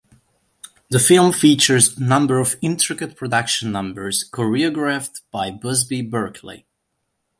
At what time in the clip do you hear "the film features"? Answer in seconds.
0.89-1.95